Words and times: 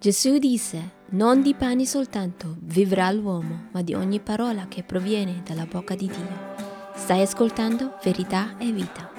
Gesù 0.00 0.38
disse, 0.38 0.92
non 1.10 1.42
di 1.42 1.54
pani 1.54 1.84
soltanto 1.84 2.54
vivrà 2.60 3.10
l'uomo, 3.10 3.64
ma 3.72 3.82
di 3.82 3.94
ogni 3.94 4.20
parola 4.20 4.66
che 4.68 4.84
proviene 4.84 5.42
dalla 5.44 5.66
bocca 5.66 5.96
di 5.96 6.06
Dio. 6.06 6.54
Stai 6.94 7.20
ascoltando 7.22 7.98
verità 8.04 8.56
e 8.58 8.70
vita. 8.70 9.10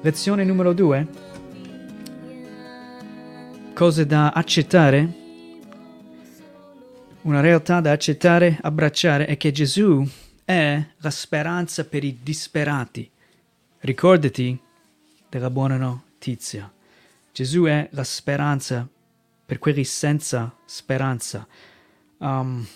Lezione 0.00 0.42
numero 0.42 0.72
due. 0.72 1.06
Cose 3.72 4.04
da 4.04 4.30
accettare. 4.30 5.19
Una 7.22 7.40
realtà 7.40 7.80
da 7.80 7.92
accettare, 7.92 8.58
abbracciare 8.62 9.26
è 9.26 9.36
che 9.36 9.52
Gesù 9.52 10.02
è 10.42 10.82
la 10.96 11.10
speranza 11.10 11.84
per 11.84 12.02
i 12.02 12.20
disperati. 12.22 13.10
Ricordati 13.80 14.58
della 15.28 15.50
buona 15.50 15.76
notizia. 15.76 16.72
Gesù 17.30 17.64
è 17.64 17.86
la 17.92 18.04
speranza 18.04 18.88
per 19.44 19.58
quelli 19.58 19.84
senza 19.84 20.56
speranza. 20.64 21.46
Um, 22.16 22.66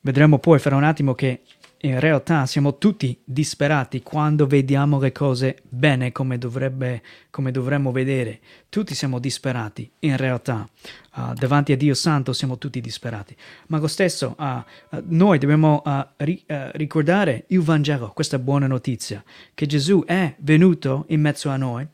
vedremo 0.00 0.38
poi 0.38 0.58
fra 0.58 0.74
un 0.74 0.84
attimo 0.84 1.14
che 1.14 1.42
in 1.84 2.00
realtà 2.00 2.46
siamo 2.46 2.78
tutti 2.78 3.18
disperati 3.22 4.02
quando 4.02 4.46
vediamo 4.46 4.98
le 4.98 5.12
cose 5.12 5.58
bene 5.68 6.12
come, 6.12 6.38
dovrebbe, 6.38 7.02
come 7.28 7.50
dovremmo 7.50 7.92
vedere. 7.92 8.40
Tutti 8.70 8.94
siamo 8.94 9.18
disperati, 9.18 9.90
in 10.00 10.16
realtà. 10.16 10.66
Uh, 11.14 11.34
davanti 11.34 11.72
a 11.72 11.76
Dio 11.76 11.92
Santo 11.92 12.32
siamo 12.32 12.56
tutti 12.56 12.80
disperati. 12.80 13.36
Ma 13.66 13.78
lo 13.78 13.86
stesso, 13.86 14.34
uh, 14.38 14.44
uh, 14.44 15.02
noi 15.08 15.38
dobbiamo 15.38 15.82
ri- 16.16 16.42
ricordare 16.46 17.44
il 17.48 17.60
Vangelo, 17.60 18.12
questa 18.14 18.38
buona 18.38 18.66
notizia, 18.66 19.22
che 19.52 19.66
Gesù 19.66 20.04
è 20.06 20.34
venuto 20.38 21.04
in 21.08 21.20
mezzo 21.20 21.50
a 21.50 21.56
noi, 21.56 21.86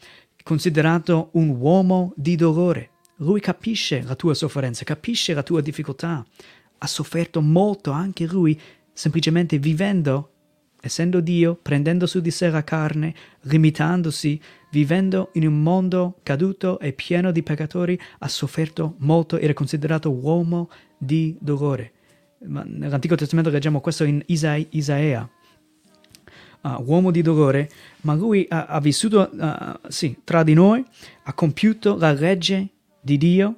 considerato 0.44 1.30
un 1.32 1.48
uomo 1.48 2.12
di 2.14 2.36
dolore. 2.36 2.90
Lui 3.16 3.40
capisce 3.40 4.02
la 4.02 4.14
tua 4.14 4.34
sofferenza, 4.34 4.84
capisce 4.84 5.34
la 5.34 5.42
tua 5.42 5.60
difficoltà. 5.60 6.24
Ha 6.82 6.86
sofferto 6.86 7.42
molto 7.42 7.90
anche 7.90 8.24
lui 8.24 8.58
semplicemente 9.00 9.58
vivendo, 9.58 10.30
essendo 10.78 11.20
Dio, 11.20 11.54
prendendo 11.54 12.06
su 12.06 12.20
di 12.20 12.30
sé 12.30 12.50
la 12.50 12.62
carne, 12.62 13.14
limitandosi, 13.44 14.38
vivendo 14.70 15.30
in 15.34 15.46
un 15.46 15.62
mondo 15.62 16.18
caduto 16.22 16.78
e 16.78 16.92
pieno 16.92 17.30
di 17.30 17.42
peccatori, 17.42 17.98
ha 18.18 18.28
sofferto 18.28 18.96
molto, 18.98 19.38
era 19.38 19.54
considerato 19.54 20.12
uomo 20.12 20.68
di 20.98 21.34
dolore. 21.40 21.92
Ma 22.44 22.62
nell'Antico 22.66 23.14
Testamento 23.14 23.48
leggiamo 23.48 23.80
questo 23.80 24.04
in 24.04 24.22
Isa- 24.26 24.62
Isaia. 24.68 25.26
Uh, 26.60 26.82
uomo 26.84 27.10
di 27.10 27.22
dolore, 27.22 27.70
ma 28.02 28.12
lui 28.12 28.44
ha, 28.50 28.66
ha 28.66 28.80
vissuto 28.80 29.30
uh, 29.32 29.88
sì, 29.88 30.18
tra 30.24 30.42
di 30.42 30.52
noi, 30.52 30.84
ha 31.22 31.32
compiuto 31.32 31.96
la 31.96 32.12
legge 32.12 32.68
di 33.00 33.16
Dio 33.16 33.56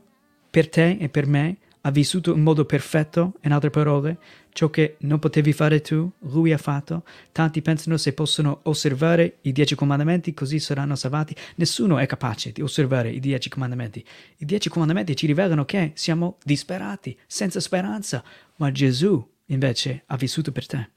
per 0.49 0.69
te 0.69 0.99
e 1.01 1.09
per 1.09 1.27
me, 1.27 1.57
ha 1.83 1.91
vissuto 1.91 2.35
in 2.35 2.43
modo 2.43 2.65
perfetto, 2.65 3.35
in 3.43 3.53
altre 3.53 3.71
parole, 3.71 4.19
ciò 4.53 4.71
che 4.71 4.97
non 5.01 5.19
potevi 5.19 5.53
fare 5.53 5.81
tu, 5.81 6.11
lui 6.21 6.53
ha 6.53 6.59
fatto. 6.59 7.05
Tanti 7.33 7.63
pensano 7.63 7.97
se 7.97 8.13
possono 8.13 8.61
osservare 8.65 9.39
i 9.43 9.53
dieci 9.53 9.75
comandamenti 9.75 10.35
così 10.35 10.59
saranno 10.59 10.95
salvati. 10.95 11.35
Nessuno 11.57 11.99
è 11.99 12.07
capace 12.07 12.53
di 12.53 12.63
osservare 12.63 13.11
i 13.11 13.21
dieci 13.21 13.49
comandamenti. 13.49 14.05
I 14.39 14.45
dieci 14.45 14.69
comandamenti 14.69 15.17
ci 15.17 15.27
rivelano 15.27 15.65
che 15.65 15.93
siamo 15.95 16.39
disperati, 16.45 17.17
senza 17.27 17.61
speranza, 17.61 18.23
ma 18.57 18.71
Gesù 18.71 19.29
invece 19.47 20.05
ha 20.07 20.17
vissuto 20.17 20.53
per 20.53 20.67
te. 20.67 20.89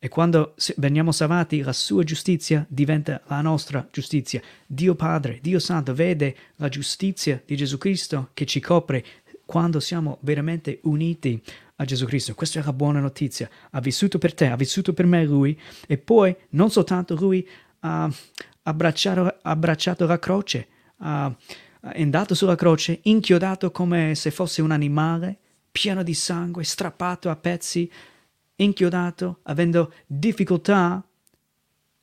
E 0.00 0.08
quando 0.08 0.54
veniamo 0.76 1.10
salvati, 1.10 1.60
la 1.60 1.72
sua 1.72 2.04
giustizia 2.04 2.64
diventa 2.68 3.20
la 3.26 3.40
nostra 3.40 3.88
giustizia. 3.90 4.40
Dio 4.64 4.94
Padre, 4.94 5.40
Dio 5.42 5.58
Santo 5.58 5.92
vede 5.92 6.36
la 6.56 6.68
giustizia 6.68 7.42
di 7.44 7.56
Gesù 7.56 7.78
Cristo 7.78 8.30
che 8.32 8.46
ci 8.46 8.60
copre 8.60 9.04
quando 9.48 9.80
siamo 9.80 10.18
veramente 10.20 10.80
uniti 10.82 11.42
a 11.76 11.84
Gesù 11.86 12.04
Cristo. 12.04 12.34
Questa 12.34 12.60
è 12.60 12.62
la 12.62 12.74
buona 12.74 13.00
notizia. 13.00 13.48
Ha 13.70 13.80
vissuto 13.80 14.18
per 14.18 14.34
te, 14.34 14.48
ha 14.48 14.56
vissuto 14.56 14.92
per 14.92 15.06
me 15.06 15.24
lui 15.24 15.58
e 15.86 15.96
poi 15.96 16.36
non 16.50 16.70
soltanto 16.70 17.14
lui 17.14 17.48
ha 17.80 18.12
abbracciato, 18.64 19.38
abbracciato 19.40 20.04
la 20.04 20.18
croce, 20.18 20.68
ha, 20.98 21.34
è 21.80 22.02
andato 22.02 22.34
sulla 22.34 22.56
croce, 22.56 22.98
inchiodato 23.04 23.70
come 23.70 24.14
se 24.14 24.30
fosse 24.30 24.60
un 24.60 24.70
animale, 24.70 25.38
pieno 25.72 26.02
di 26.02 26.12
sangue, 26.12 26.62
strappato 26.62 27.30
a 27.30 27.36
pezzi, 27.36 27.90
inchiodato, 28.56 29.38
avendo 29.44 29.94
difficoltà 30.06 31.02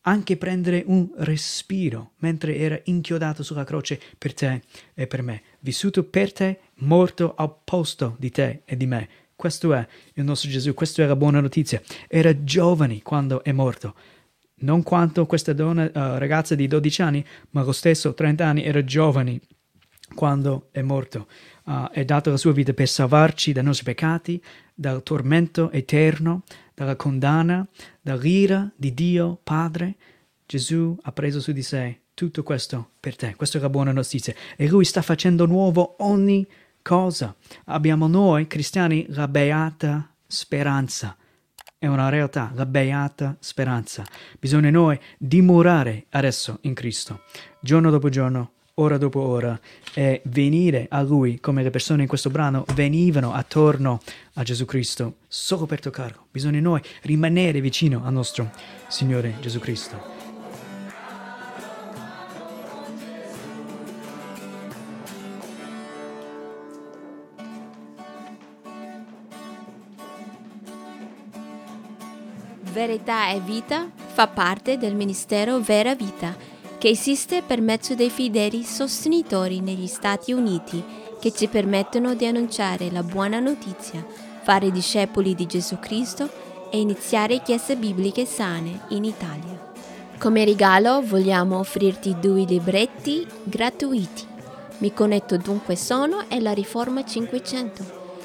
anche 0.07 0.38
prendere 0.38 0.83
un 0.88 1.12
respiro 1.17 2.13
mentre 2.17 2.57
era 2.57 2.79
inchiodato 2.85 3.44
sulla 3.44 3.63
croce 3.63 4.00
per 4.17 4.33
te 4.33 4.62
e 4.94 5.07
per 5.07 5.22
me, 5.22 5.41
vissuto 5.65 6.03
per 6.03 6.31
te, 6.31 6.59
morto 6.75 7.33
al 7.35 7.53
posto 7.63 8.15
di 8.19 8.29
te 8.29 8.61
e 8.65 8.77
di 8.77 8.85
me. 8.85 9.09
Questo 9.35 9.73
è 9.73 9.85
il 10.13 10.23
nostro 10.23 10.49
Gesù, 10.49 10.75
questa 10.75 11.01
è 11.03 11.07
la 11.07 11.15
buona 11.15 11.41
notizia. 11.41 11.81
Era 12.07 12.43
giovane 12.43 13.01
quando 13.01 13.43
è 13.43 13.51
morto. 13.51 13.95
Non 14.57 14.83
quanto 14.83 15.25
questa 15.25 15.53
donna, 15.53 15.85
uh, 15.85 16.17
ragazza 16.17 16.53
di 16.53 16.67
12 16.67 17.01
anni, 17.01 17.25
ma 17.49 17.63
lo 17.63 17.71
stesso 17.71 18.13
30 18.13 18.45
anni 18.45 18.63
era 18.63 18.83
giovane 18.83 19.41
quando 20.13 20.69
è 20.71 20.83
morto. 20.83 21.27
Uh, 21.65 21.89
è 21.89 22.05
dato 22.05 22.29
la 22.29 22.37
sua 22.37 22.53
vita 22.53 22.73
per 22.73 22.87
salvarci 22.87 23.51
dai 23.51 23.63
nostri 23.63 23.85
peccati, 23.85 24.41
dal 24.73 25.01
tormento 25.01 25.71
eterno, 25.71 26.43
dalla 26.75 26.95
condanna, 26.95 27.67
dall'ira 27.99 28.71
di 28.75 28.93
Dio 28.93 29.39
Padre, 29.43 29.95
Gesù 30.45 30.95
ha 31.01 31.11
preso 31.11 31.39
su 31.39 31.51
di 31.51 31.63
sé 31.63 32.04
tutto 32.15 32.41
questo 32.41 32.91
per 32.99 33.15
te. 33.15 33.35
Questa 33.35 33.59
è 33.59 33.61
la 33.61 33.69
buona 33.69 33.91
notizia. 33.91 34.33
E 34.55 34.67
Lui 34.67 34.85
sta 34.85 35.03
facendo 35.03 35.45
nuovo 35.45 35.97
ogni 35.99 36.47
cosa. 36.81 37.35
Abbiamo 37.65 38.07
noi, 38.07 38.47
cristiani, 38.47 39.05
la 39.09 39.27
beata 39.27 40.09
speranza. 40.25 41.15
È 41.77 41.85
una 41.85 42.09
realtà, 42.09 42.51
la 42.55 42.65
beata 42.65 43.35
speranza. 43.39 44.03
Bisogna 44.39 44.71
noi 44.71 44.99
dimorare 45.19 46.05
adesso 46.11 46.57
in 46.61 46.73
Cristo, 46.73 47.21
giorno 47.59 47.91
dopo 47.91 48.09
giorno, 48.09 48.53
ora 48.75 48.97
dopo 48.97 49.21
ora 49.21 49.59
e 49.93 50.21
venire 50.25 50.87
a 50.89 51.01
Lui 51.01 51.39
come 51.39 51.63
le 51.63 51.69
persone 51.69 52.01
in 52.01 52.07
questo 52.07 52.29
brano 52.29 52.65
venivano 52.73 53.33
attorno 53.33 53.99
a 54.33 54.43
Gesù 54.43 54.65
Cristo 54.65 55.17
solo 55.27 55.65
per 55.65 55.79
toccarlo. 55.79 56.27
Bisogna 56.31 56.59
noi 56.59 56.81
rimanere 57.03 57.61
vicino 57.61 58.03
al 58.03 58.13
nostro 58.13 58.51
Signore 58.87 59.35
Gesù 59.41 59.59
Cristo. 59.59 60.14
Verità 72.75 73.30
e 73.30 73.40
vita 73.40 73.90
fa 73.96 74.28
parte 74.28 74.78
del 74.78 74.96
ministero 74.96 75.62
Vera 75.62 75.96
Vita 75.96 76.36
che 76.78 76.90
esiste 76.90 77.41
per 77.41 77.62
mezzo 77.62 77.96
dei 77.96 78.09
fedeli 78.09 78.63
sostenitori 78.63 79.62
negli 79.62 79.88
Stati 79.88 80.34
Uniti 80.34 80.84
che 81.18 81.31
ci 81.31 81.47
permettono 81.47 82.16
di 82.16 82.25
annunciare 82.25 82.91
la 82.91 83.02
buona 83.02 83.40
notizia, 83.40 84.06
fare 84.41 84.72
discepoli 84.72 85.36
di 85.36 85.46
Gesù 85.46 85.80
Cristo 85.80 86.30
e 86.69 86.78
iniziare 86.81 87.41
chiese 87.41 87.78
bibliche 87.78 88.25
sane 88.25 88.81
in 88.90 89.06
Italia. 89.06 89.72
Come 90.19 90.44
regalo 90.44 91.02
vogliamo 91.02 91.59
offrirti 91.59 92.18
due 92.19 92.44
libretti 92.44 93.25
gratuiti. 93.44 94.28
Mi 94.80 94.92
connetto 94.92 95.38
dunque 95.38 95.78
sono 95.78 96.25
e 96.28 96.42
la 96.42 96.52
Riforma 96.52 97.06
500. 97.06 98.04